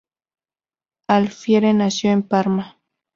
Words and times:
Alfieri 1.07 1.73
nació 1.75 2.09
en 2.09 2.23
Parma. 2.23 2.79